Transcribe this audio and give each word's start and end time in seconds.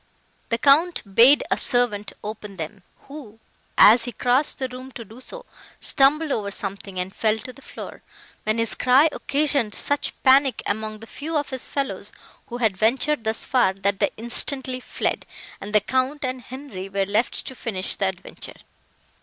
The 0.49 0.57
Count 0.57 1.03
bade 1.13 1.43
a 1.51 1.57
servant 1.57 2.11
open 2.23 2.57
them, 2.57 2.81
who, 3.01 3.39
as 3.77 4.05
he 4.05 4.11
crossed 4.11 4.57
the 4.57 4.67
room 4.67 4.91
to 4.93 5.05
do 5.05 5.21
so, 5.21 5.45
stumbled 5.79 6.31
over 6.31 6.49
something, 6.49 6.97
and 6.99 7.13
fell 7.15 7.37
to 7.37 7.53
the 7.53 7.61
floor, 7.61 8.01
when 8.43 8.57
his 8.57 8.73
cry 8.73 9.09
occasioned 9.11 9.75
such 9.75 10.15
panic 10.23 10.63
among 10.65 11.01
the 11.01 11.05
few 11.05 11.37
of 11.37 11.51
his 11.51 11.67
fellows, 11.67 12.11
who 12.47 12.57
had 12.57 12.75
ventured 12.75 13.25
thus 13.25 13.45
far, 13.45 13.73
that 13.75 13.99
they 13.99 14.09
instantly 14.17 14.79
fled, 14.79 15.27
and 15.61 15.71
the 15.71 15.79
Count 15.81 16.25
and 16.25 16.41
Henri 16.45 16.89
were 16.89 17.05
left 17.05 17.45
to 17.45 17.53
finish 17.53 17.93
the 17.93 18.07
adventure. 18.07 18.57